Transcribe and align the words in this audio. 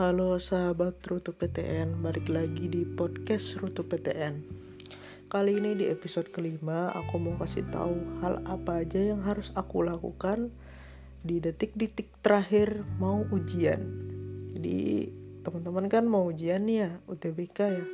Halo 0.00 0.40
sahabat 0.40 0.96
Rute 1.12 1.28
PTN, 1.28 2.00
balik 2.00 2.32
lagi 2.32 2.72
di 2.72 2.88
podcast 2.88 3.60
Rute 3.60 3.84
PTN. 3.84 4.40
Kali 5.28 5.60
ini 5.60 5.76
di 5.76 5.92
episode 5.92 6.32
kelima, 6.32 6.88
aku 6.96 7.20
mau 7.20 7.36
kasih 7.36 7.68
tahu 7.68 8.00
hal 8.24 8.40
apa 8.48 8.80
aja 8.80 8.96
yang 8.96 9.20
harus 9.20 9.52
aku 9.52 9.84
lakukan 9.84 10.48
di 11.20 11.36
detik-detik 11.36 12.08
terakhir 12.24 12.80
mau 12.96 13.28
ujian. 13.28 13.84
Jadi 14.56 15.12
teman-teman 15.44 15.92
kan 15.92 16.08
mau 16.08 16.32
ujian 16.32 16.64
nih 16.64 16.88
ya, 16.88 16.90
UTBK 17.04 17.58
ya. 17.60 17.84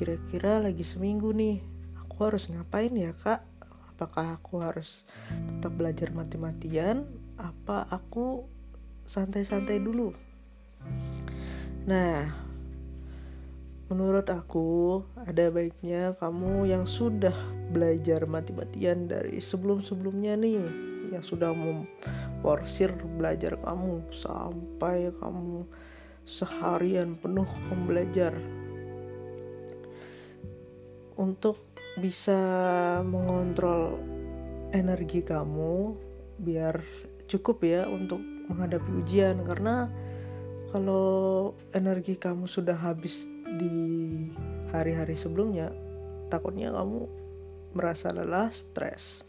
Kira-kira 0.00 0.64
lagi 0.64 0.80
seminggu 0.80 1.28
nih, 1.36 1.60
aku 2.08 2.24
harus 2.24 2.48
ngapain 2.48 2.96
ya 2.96 3.12
kak? 3.12 3.44
Apakah 3.92 4.40
aku 4.40 4.64
harus 4.64 5.04
tetap 5.28 5.76
belajar 5.76 6.08
mati-matian? 6.08 7.04
Apa 7.36 7.84
aku 7.84 8.48
santai-santai 9.04 9.76
dulu? 9.76 10.24
Nah, 11.88 12.28
menurut 13.88 14.28
aku 14.28 15.00
ada 15.24 15.48
baiknya 15.48 16.12
kamu 16.20 16.68
yang 16.68 16.84
sudah 16.84 17.32
belajar 17.72 18.28
mati-matian 18.28 19.08
dari 19.08 19.40
sebelum-sebelumnya 19.40 20.36
nih, 20.36 20.60
yang 21.16 21.24
sudah 21.24 21.48
memporsir 21.56 22.92
belajar 23.16 23.56
kamu 23.64 24.04
sampai 24.12 25.08
kamu 25.16 25.64
seharian 26.28 27.16
penuh 27.16 27.48
kamu 27.72 28.36
untuk 31.16 31.56
bisa 31.96 32.36
mengontrol 33.00 33.96
energi 34.76 35.24
kamu 35.24 35.96
biar 36.36 36.84
cukup 37.32 37.64
ya 37.64 37.88
untuk 37.88 38.20
menghadapi 38.20 38.92
ujian 39.00 39.40
karena 39.48 39.88
kalau 40.68 41.56
energi 41.72 42.20
kamu 42.20 42.44
sudah 42.44 42.76
habis 42.76 43.24
di 43.56 43.72
hari-hari 44.68 45.16
sebelumnya 45.16 45.72
takutnya 46.28 46.68
kamu 46.72 47.08
merasa 47.72 48.12
lelah 48.12 48.52
stres. 48.52 49.24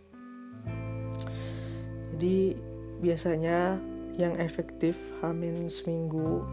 Jadi 2.16 2.60
biasanya 3.00 3.80
yang 4.20 4.36
efektif 4.36 5.00
hamin 5.24 5.72
seminggu 5.72 6.44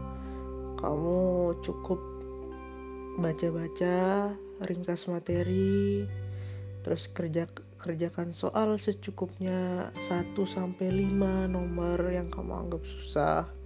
kamu 0.79 1.51
cukup 1.67 1.99
baca-baca 3.19 4.31
ringkas 4.63 5.11
materi 5.11 6.07
terus 6.87 7.11
kerja 7.11 7.43
kerjakan 7.75 8.31
soal 8.31 8.79
secukupnya 8.79 9.91
1 10.07 10.31
sampai 10.47 10.87
5 11.11 11.51
nomor 11.51 11.99
yang 12.07 12.31
kamu 12.31 12.53
anggap 12.55 12.81
susah 12.87 13.56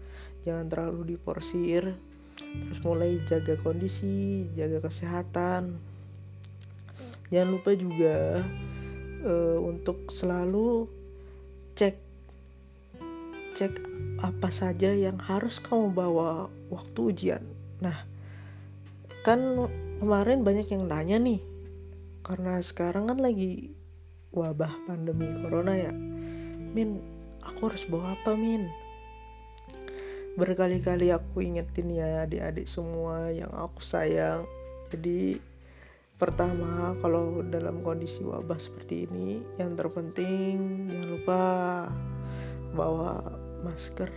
jangan 0.42 0.67
terlalu 0.70 1.16
diporsir 1.16 1.95
terus 2.42 2.81
mulai 2.81 3.22
jaga 3.30 3.53
kondisi 3.59 4.47
jaga 4.58 4.81
kesehatan. 4.81 5.78
Jangan 7.31 7.50
lupa 7.53 7.72
juga 7.78 8.44
uh, 9.23 9.59
untuk 9.62 10.12
selalu 10.12 10.89
cek 11.80 11.95
cek 13.56 13.73
apa 14.22 14.50
saja 14.53 14.94
yang 14.94 15.17
harus 15.22 15.58
kamu 15.64 15.94
bawa 15.95 16.52
waktu 16.69 17.00
ujian. 17.14 17.44
Nah 17.80 18.03
kan 19.22 19.69
kemarin 20.02 20.42
banyak 20.42 20.67
yang 20.73 20.89
tanya 20.89 21.17
nih 21.22 21.42
karena 22.25 22.58
sekarang 22.62 23.06
kan 23.09 23.19
lagi 23.22 23.73
wabah 24.34 24.72
pandemi 24.89 25.30
corona 25.39 25.78
ya. 25.78 25.94
Min 26.72 27.00
aku 27.44 27.72
harus 27.72 27.84
bawa 27.88 28.16
apa 28.16 28.34
min 28.34 28.66
berkali-kali 30.40 31.12
aku 31.12 31.44
ingetin 31.44 31.92
ya 31.92 32.24
adik-adik 32.24 32.68
semua 32.68 33.31
yang 33.36 33.52
aku 33.52 33.84
sayang. 33.84 34.47
Jadi 34.88 35.40
pertama 36.16 36.96
kalau 37.02 37.44
dalam 37.44 37.84
kondisi 37.84 38.24
wabah 38.24 38.59
seperti 38.62 39.09
ini 39.09 39.42
yang 39.59 39.75
terpenting 39.75 40.88
jangan 40.88 41.08
lupa 41.12 41.44
bawa 42.72 43.19
masker. 43.66 44.12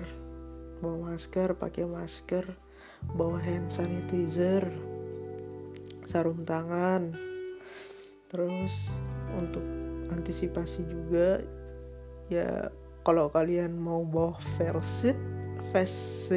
Bawa 0.78 1.14
masker 1.14 1.58
pakai 1.58 1.84
masker 1.88 2.44
bawa 3.18 3.36
hand 3.42 3.74
sanitizer 3.74 4.70
sarung 6.06 6.46
tangan. 6.46 7.10
Terus 8.30 8.74
untuk 9.34 9.66
antisipasi 10.14 10.86
juga 10.86 11.42
ya 12.30 12.70
kalau 13.02 13.28
kalian 13.28 13.74
mau 13.74 14.06
bawa 14.06 14.38
versit 14.56 15.33
face 15.74 16.30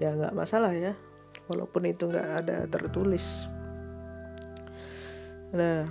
ya 0.00 0.16
nggak 0.16 0.32
masalah 0.32 0.72
ya. 0.72 0.96
Walaupun 1.52 1.84
itu 1.92 2.08
nggak 2.08 2.28
ada 2.40 2.64
tertulis. 2.64 3.44
Nah 5.52 5.84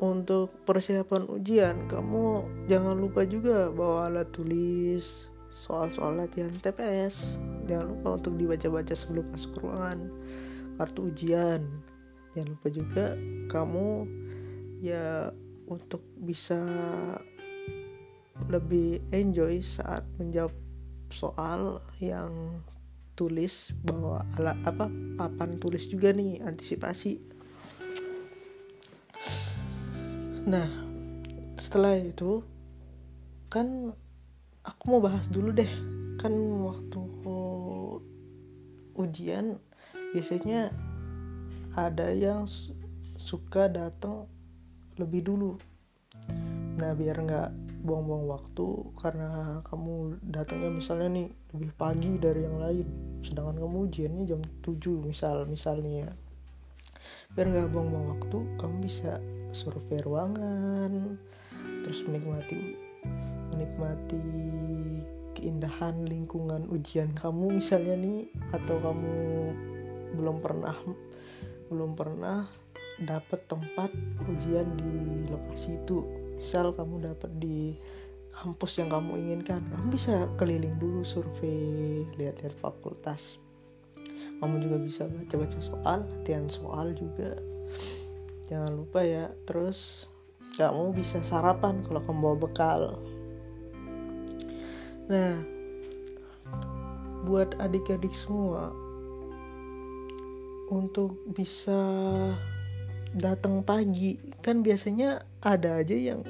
untuk 0.00 0.52
persiapan 0.64 1.28
ujian 1.28 1.88
kamu 1.88 2.44
jangan 2.68 2.96
lupa 2.96 3.24
juga 3.28 3.68
bawa 3.72 4.08
alat 4.08 4.28
tulis 4.32 5.28
soal-soal 5.64 6.20
latihan 6.20 6.52
TPS 6.52 7.40
jangan 7.64 7.96
lupa 7.96 8.20
untuk 8.20 8.36
dibaca-baca 8.36 8.92
sebelum 8.96 9.28
masuk 9.32 9.60
ruangan. 9.60 10.08
Kartu 10.76 11.08
ujian. 11.12 11.60
Jangan 12.36 12.48
lupa 12.52 12.68
juga 12.68 13.06
kamu 13.48 13.88
ya 14.84 15.32
untuk 15.66 16.04
bisa 16.20 16.60
lebih 18.52 19.00
enjoy 19.10 19.64
saat 19.64 20.04
menjawab 20.20 20.52
soal 21.10 21.80
yang 22.02 22.62
tulis 23.16 23.72
bahwa 23.80 24.22
alat 24.36 24.58
apa 24.68 24.92
papan 25.16 25.56
tulis 25.56 25.88
juga 25.88 26.12
nih 26.12 26.44
antisipasi. 26.44 27.16
Nah 30.46 30.68
setelah 31.56 31.96
itu 31.96 32.44
kan 33.48 33.90
aku 34.62 34.82
mau 34.92 35.00
bahas 35.00 35.26
dulu 35.32 35.50
deh. 35.50 35.72
Kan 36.20 36.32
waktu 36.64 37.00
ujian 38.96 39.60
biasanya 40.12 40.72
ada 41.76 42.08
yang 42.12 42.48
suka 43.20 43.68
datang 43.68 44.28
lebih 44.96 45.24
dulu. 45.24 45.60
Nah 46.76 46.92
biar 46.92 47.16
nggak 47.20 47.50
buang-buang 47.86 48.26
waktu 48.26 48.66
karena 48.98 49.62
kamu 49.70 50.18
datangnya 50.26 50.70
misalnya 50.74 51.08
nih 51.14 51.28
lebih 51.54 51.70
pagi 51.78 52.12
dari 52.18 52.42
yang 52.42 52.58
lain. 52.58 52.86
Sedangkan 53.22 53.62
kamu 53.62 53.76
ujiannya 53.86 54.24
jam 54.26 54.42
7 54.66 55.06
misal 55.06 55.46
misalnya 55.46 56.10
biar 57.34 57.52
nggak 57.52 57.70
buang-buang 57.70 58.06
waktu 58.16 58.38
kamu 58.56 58.76
bisa 58.86 59.20
survei 59.52 60.00
ruangan 60.00 61.20
terus 61.84 62.00
menikmati 62.08 62.78
menikmati 63.52 64.24
keindahan 65.36 66.08
lingkungan 66.08 66.64
ujian 66.72 67.12
kamu 67.12 67.60
misalnya 67.60 67.94
nih 67.98 68.20
atau 68.56 68.80
kamu 68.80 69.16
belum 70.16 70.36
pernah 70.40 70.76
belum 71.68 71.92
pernah 71.92 72.48
dapat 73.04 73.44
tempat 73.44 73.90
ujian 74.32 74.66
di 74.80 75.28
lokasi 75.28 75.76
itu 75.76 76.25
misal 76.36 76.72
kamu 76.76 77.12
dapat 77.12 77.32
di 77.40 77.74
kampus 78.36 78.76
yang 78.76 78.92
kamu 78.92 79.16
inginkan 79.16 79.64
kamu 79.72 79.96
bisa 79.96 80.28
keliling 80.36 80.76
dulu 80.76 81.00
survei 81.02 82.04
lihat-lihat 82.20 82.52
fakultas. 82.60 83.40
Kamu 84.36 84.60
juga 84.60 84.76
bisa 84.76 85.08
baca-baca 85.08 85.58
soal 85.64 86.04
latihan 86.04 86.44
soal 86.52 86.92
juga. 86.92 87.40
Jangan 88.52 88.76
lupa 88.76 89.00
ya 89.00 89.32
terus 89.48 90.04
kamu 90.60 90.92
bisa 90.92 91.24
sarapan 91.24 91.80
kalau 91.88 92.04
kamu 92.04 92.18
bawa 92.20 92.36
bekal. 92.36 92.80
Nah 95.08 95.40
buat 97.26 97.58
adik-adik 97.58 98.14
semua 98.14 98.70
untuk 100.70 101.16
bisa 101.32 101.74
datang 103.16 103.64
pagi. 103.64 104.20
Kan 104.44 104.60
biasanya 104.60 105.24
ada 105.40 105.80
aja 105.80 105.96
yang 105.96 106.20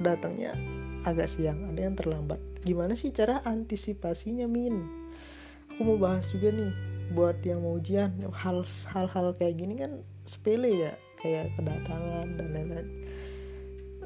datangnya 0.00 0.56
agak 1.04 1.28
siang 1.28 1.68
ada 1.70 1.80
yang 1.86 1.96
terlambat. 1.96 2.40
Gimana 2.64 2.96
sih 2.96 3.12
cara 3.12 3.44
antisipasinya 3.44 4.48
min? 4.48 4.84
Aku 5.76 5.84
mau 5.84 5.98
bahas 6.00 6.24
juga 6.32 6.52
nih 6.52 6.72
buat 7.12 7.40
yang 7.44 7.64
mau 7.64 7.76
ujian 7.76 8.12
hal 8.32 8.64
hal 8.86 9.26
kayak 9.36 9.58
gini 9.58 9.74
kan 9.80 10.00
sepele 10.28 10.88
ya 10.88 10.92
kayak 11.20 11.52
kedatangan 11.58 12.26
dan 12.38 12.48
lain-lain. 12.54 12.88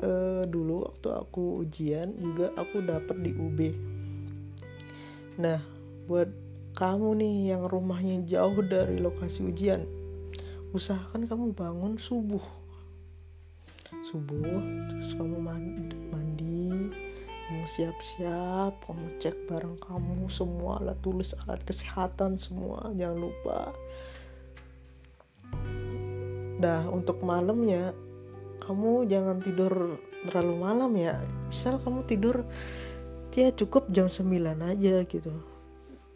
E, 0.00 0.10
dulu 0.48 0.88
waktu 0.88 1.08
aku 1.12 1.62
ujian 1.62 2.16
juga 2.18 2.50
aku 2.58 2.82
dapat 2.82 3.16
di 3.22 3.30
UB 3.30 3.58
nah 5.34 5.58
buat 6.06 6.30
kamu 6.74 7.18
nih 7.22 7.36
yang 7.54 7.62
rumahnya 7.66 8.22
jauh 8.26 8.58
dari 8.62 8.98
lokasi 8.98 9.46
ujian 9.50 9.86
usahakan 10.74 11.30
kamu 11.30 11.54
bangun 11.54 11.94
subuh. 11.94 12.42
Subuh 14.10 14.58
terus 14.90 15.14
kamu 15.14 15.38
mandi, 15.38 15.94
mandi 16.10 16.90
kamu 17.46 17.64
siap-siap 17.78 18.82
kamu 18.82 19.06
cek 19.22 19.46
barang 19.46 19.78
kamu 19.78 20.26
semua 20.26 20.82
alat 20.82 20.98
tulis 20.98 21.30
alat 21.46 21.62
kesehatan 21.62 22.42
semua 22.42 22.90
jangan 22.98 23.30
lupa. 23.30 23.70
Dah 26.58 26.82
untuk 26.90 27.22
malamnya 27.22 27.94
kamu 28.58 29.06
jangan 29.06 29.38
tidur 29.46 30.02
terlalu 30.26 30.54
malam 30.58 30.90
ya. 30.98 31.22
Misal 31.54 31.78
kamu 31.78 32.02
tidur 32.10 32.42
ya 33.30 33.54
cukup 33.54 33.90
jam 33.94 34.10
9 34.10 34.26
aja 34.58 35.06
gitu 35.06 35.53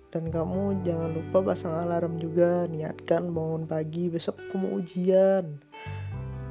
dan 0.08 0.32
kamu 0.32 0.80
jangan 0.88 1.10
lupa 1.12 1.52
pasang 1.52 1.74
alarm 1.84 2.16
juga 2.16 2.64
niatkan 2.64 3.28
bangun 3.28 3.68
pagi 3.68 4.08
besok 4.08 4.40
kamu 4.48 4.80
ujian. 4.80 5.44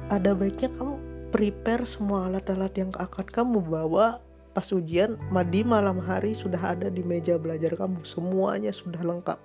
Ada 0.08 0.32
baiknya 0.32 0.70
kamu 0.78 0.94
prepare 1.34 1.84
semua 1.84 2.30
alat-alat 2.30 2.72
yang 2.78 2.90
akan 2.94 3.26
kamu 3.26 3.58
bawa 3.66 4.22
pas 4.54 4.66
ujian 4.74 5.14
di 5.52 5.62
malam 5.62 6.02
hari 6.02 6.34
sudah 6.34 6.58
ada 6.58 6.90
di 6.90 7.02
meja 7.02 7.38
belajar 7.38 7.74
kamu 7.74 8.02
semuanya 8.06 8.70
sudah 8.70 9.02
lengkap. 9.02 9.38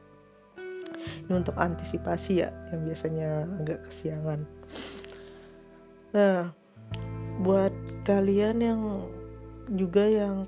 Ini 1.28 1.34
untuk 1.34 1.58
antisipasi 1.58 2.46
ya 2.46 2.50
yang 2.72 2.82
biasanya 2.88 3.30
agak 3.62 3.80
kesiangan. 3.90 4.40
Nah 6.14 6.54
buat 7.42 7.74
kalian 8.06 8.58
yang 8.62 8.82
juga 9.74 10.06
yang 10.06 10.46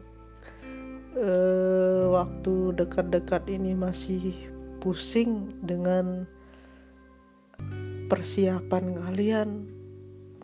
uh, 1.16 2.12
waktu 2.12 2.76
dekat-dekat 2.76 3.48
ini 3.48 3.72
masih 3.74 4.36
pusing 4.84 5.56
dengan 5.64 6.28
persiapan 8.12 9.02
kalian. 9.02 9.50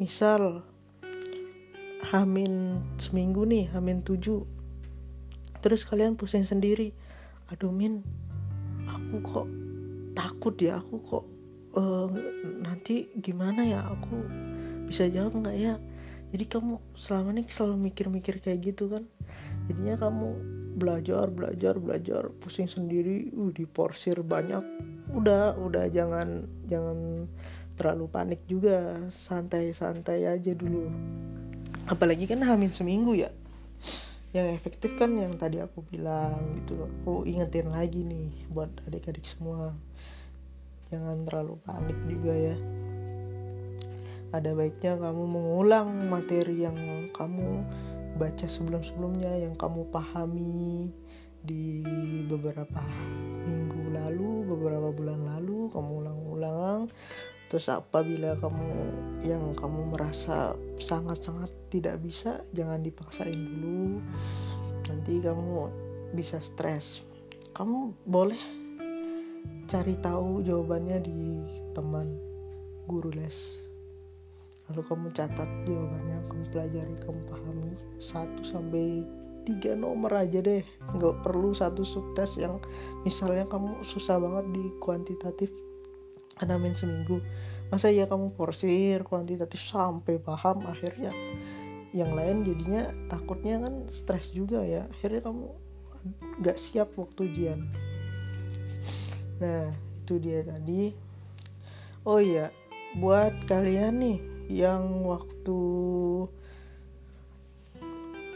Misal 0.01 0.65
hamin 2.09 2.81
seminggu 2.97 3.45
nih 3.45 3.69
hamin 3.69 4.01
tujuh. 4.01 4.47
Terus 5.61 5.85
kalian 5.85 6.17
pusing 6.17 6.47
sendiri. 6.47 6.95
Aduh 7.53 7.69
min 7.69 8.01
aku 8.89 9.15
kok 9.21 9.47
takut 10.17 10.55
ya? 10.57 10.81
Aku 10.81 10.97
kok 11.05 11.25
uh, 11.77 12.09
nanti 12.65 13.11
gimana 13.19 13.61
ya? 13.61 13.85
Aku 13.93 14.25
bisa 14.89 15.05
jawab 15.05 15.37
nggak 15.37 15.57
ya? 15.59 15.77
Jadi 16.31 16.47
kamu 16.47 16.79
selama 16.95 17.35
ini 17.35 17.43
selalu 17.51 17.91
mikir-mikir 17.91 18.39
kayak 18.39 18.73
gitu 18.73 18.87
kan? 18.87 19.03
Jadinya 19.67 19.99
kamu 19.99 20.60
belajar 20.81 21.29
belajar 21.29 21.77
belajar. 21.77 22.33
Pusing 22.41 22.65
sendiri 22.65 23.29
uh 23.37 23.53
diporsir 23.53 24.17
banyak. 24.25 24.65
Udah 25.13 25.53
udah 25.61 25.85
jangan 25.93 26.49
jangan 26.65 27.29
terlalu 27.77 28.05
panik 28.09 28.41
juga. 28.49 28.97
Santai-santai 29.13 30.25
aja 30.25 30.57
dulu. 30.57 30.89
Apalagi 31.85 32.25
kan 32.25 32.41
hamil 32.41 32.73
seminggu 32.73 33.13
ya. 33.13 33.29
Yang 34.33 34.57
efektif 34.57 34.97
kan 34.97 35.13
yang 35.13 35.37
tadi 35.37 35.61
aku 35.61 35.85
bilang 35.85 36.57
gitu 36.57 36.81
loh. 36.81 36.89
Aku 37.05 37.13
ingetin 37.29 37.69
lagi 37.69 38.01
nih 38.01 38.31
buat 38.49 38.73
adik-adik 38.89 39.29
semua. 39.29 39.77
Jangan 40.89 41.23
terlalu 41.29 41.61
panik 41.61 41.99
juga 42.09 42.33
ya. 42.33 42.55
Ada 44.31 44.55
baiknya 44.55 44.95
kamu 44.95 45.23
mengulang 45.27 46.07
materi 46.07 46.63
yang 46.63 46.79
kamu 47.11 47.67
baca 48.21 48.45
sebelum-sebelumnya 48.45 49.49
yang 49.49 49.57
kamu 49.57 49.89
pahami 49.89 50.93
di 51.41 51.81
beberapa 52.29 52.85
minggu 53.49 53.97
lalu, 53.97 54.45
beberapa 54.45 54.93
bulan 54.93 55.25
lalu, 55.25 55.73
kamu 55.73 55.91
ulang-ulang. 56.05 56.85
Terus 57.49 57.65
apabila 57.73 58.37
kamu 58.37 58.69
yang 59.25 59.57
kamu 59.57 59.97
merasa 59.97 60.53
sangat-sangat 60.77 61.49
tidak 61.73 61.97
bisa, 62.05 62.45
jangan 62.53 62.85
dipaksain 62.85 63.33
dulu. 63.33 63.97
Nanti 64.85 65.17
kamu 65.17 65.67
bisa 66.13 66.37
stres. 66.37 67.01
Kamu 67.57 68.05
boleh 68.05 68.39
cari 69.65 69.97
tahu 69.97 70.45
jawabannya 70.45 70.97
di 71.01 71.41
teman 71.73 72.21
guru 72.85 73.09
les 73.17 73.70
lalu 74.71 74.87
kamu 74.87 75.07
catat 75.11 75.49
jawabannya 75.67 76.17
kamu 76.31 76.43
pelajari 76.55 76.95
kamu 77.03 77.21
pahami. 77.27 77.71
Satu 77.99 78.41
sampai 78.47 79.03
tiga 79.43 79.75
nomor 79.75 80.15
aja 80.15 80.39
deh. 80.39 80.63
Nggak 80.95 81.27
perlu 81.27 81.51
satu 81.51 81.83
subtes 81.83 82.39
yang 82.39 82.63
misalnya 83.03 83.43
kamu 83.51 83.83
susah 83.83 84.15
banget 84.15 84.47
di 84.55 84.63
kuantitatif 84.79 85.51
karena 86.39 86.55
main 86.55 86.71
seminggu. 86.71 87.19
Masa 87.67 87.91
ya 87.91 88.07
kamu 88.07 88.31
porsir 88.39 89.03
kuantitatif 89.03 89.59
sampai 89.67 90.15
paham 90.23 90.63
akhirnya 90.63 91.11
yang 91.91 92.15
lain 92.15 92.47
jadinya 92.47 92.87
takutnya 93.11 93.67
kan 93.67 93.91
stres 93.91 94.31
juga 94.31 94.63
ya. 94.63 94.87
Akhirnya 94.87 95.27
kamu 95.27 95.51
nggak 96.39 96.55
siap 96.55 96.95
waktu 96.95 97.27
ujian. 97.27 97.59
Nah 99.43 99.67
itu 100.07 100.15
dia 100.15 100.47
tadi. 100.47 100.95
Oh 102.07 102.23
iya 102.23 102.55
buat 102.95 103.31
kalian 103.47 104.03
nih 104.03 104.30
yang 104.47 105.05
waktu 105.05 105.61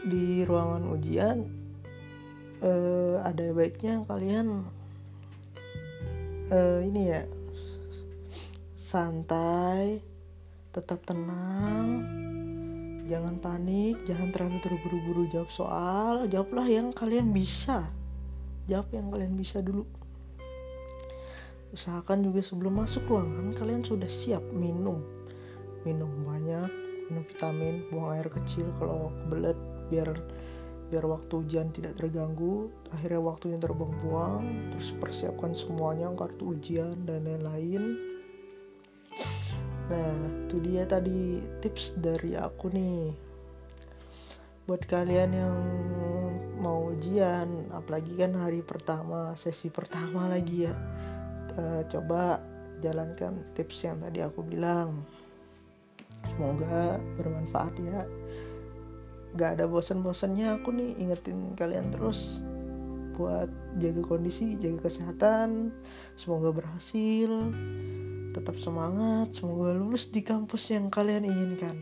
di 0.06 0.46
ruangan 0.46 0.84
ujian 0.94 1.38
uh, 2.62 3.22
ada 3.26 3.50
baiknya 3.50 4.06
kalian 4.06 4.62
uh, 6.52 6.80
ini 6.84 7.02
ya 7.10 7.22
santai 8.86 9.98
tetap 10.70 11.02
tenang 11.02 12.06
jangan 13.10 13.38
panik 13.42 13.98
jangan 14.06 14.30
terlalu 14.30 14.58
terburu-buru 14.62 15.24
jawab 15.32 15.50
soal 15.50 16.30
jawablah 16.30 16.66
yang 16.70 16.94
kalian 16.94 17.34
bisa 17.34 17.90
jawab 18.66 18.90
yang 18.90 19.08
kalian 19.14 19.34
bisa 19.38 19.62
dulu. 19.62 19.86
Usahakan 21.74 22.26
juga 22.26 22.42
sebelum 22.42 22.82
masuk 22.82 23.06
ruangan 23.06 23.54
kalian 23.54 23.82
sudah 23.82 24.10
siap 24.10 24.42
minum 24.54 25.02
minum 25.86 26.10
banyak 26.26 26.66
minum 27.06 27.22
vitamin 27.22 27.86
buang 27.94 28.18
air 28.18 28.26
kecil 28.26 28.66
kalau 28.82 29.14
kebelet 29.22 29.58
biar 29.86 30.10
biar 30.86 31.02
waktu 31.06 31.42
ujian 31.42 31.70
tidak 31.74 31.98
terganggu. 31.98 32.70
Akhirnya 32.94 33.18
waktunya 33.22 33.58
terbuang-buang 33.58 34.74
terus 34.74 34.94
persiapkan 34.98 35.54
semuanya 35.54 36.10
kartu 36.14 36.54
ujian 36.54 36.94
dan 37.06 37.26
lain-lain. 37.26 37.98
Nah 39.86 40.14
itu 40.46 40.56
dia 40.62 40.86
tadi 40.86 41.42
tips 41.62 41.98
dari 41.98 42.38
aku 42.38 42.70
nih. 42.70 43.14
Buat 44.66 44.82
kalian 44.90 45.30
yang 45.30 45.58
mau 46.58 46.90
ujian 46.90 47.70
apalagi 47.70 48.18
kan 48.18 48.34
hari 48.34 48.62
pertama 48.62 49.34
sesi 49.38 49.70
pertama 49.70 50.26
lagi 50.30 50.66
ya. 50.70 50.74
Uh, 51.56 51.82
coba 51.88 52.42
jalankan 52.84 53.40
tips 53.56 53.86
yang 53.86 54.02
tadi 54.04 54.20
aku 54.20 54.44
bilang 54.44 55.06
semoga 56.24 57.00
bermanfaat 57.20 57.74
ya. 57.80 58.04
Gak 59.36 59.60
ada 59.60 59.68
bosan-bosannya 59.68 60.60
aku 60.60 60.72
nih 60.72 60.96
ingetin 60.96 61.52
kalian 61.58 61.92
terus 61.92 62.40
buat 63.16 63.48
jaga 63.80 64.04
kondisi 64.04 64.60
jaga 64.60 64.92
kesehatan 64.92 65.72
semoga 66.20 66.52
berhasil 66.52 67.48
tetap 68.36 68.60
semangat 68.60 69.32
semoga 69.32 69.72
lulus 69.72 70.12
di 70.12 70.20
kampus 70.20 70.68
yang 70.68 70.92
kalian 70.92 71.24
inginkan. 71.24 71.80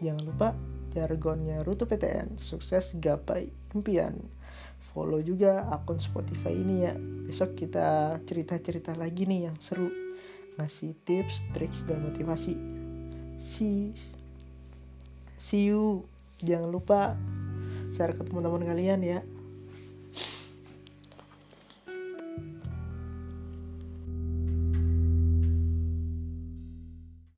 Jangan 0.00 0.24
lupa 0.24 0.48
jargonnya 0.96 1.60
Rutu 1.60 1.84
PTN 1.84 2.40
sukses 2.40 2.96
gapai 2.96 3.52
impian. 3.76 4.16
Follow 4.96 5.20
juga 5.20 5.68
akun 5.68 6.00
Spotify 6.00 6.56
ini 6.56 6.88
ya. 6.88 6.96
Besok 7.28 7.60
kita 7.60 8.16
cerita-cerita 8.24 8.96
lagi 8.96 9.28
nih 9.28 9.52
yang 9.52 9.56
seru. 9.60 9.92
Ngasih 10.56 10.96
tips, 11.04 11.44
triks, 11.52 11.84
dan 11.84 12.02
motivasi 12.02 12.77
see 13.38 13.94
see 15.38 15.64
you. 15.66 16.04
Jangan 16.38 16.70
lupa 16.70 17.18
share 17.94 18.14
ke 18.14 18.22
teman-teman 18.22 18.62
kalian 18.62 19.02
ya 19.02 19.18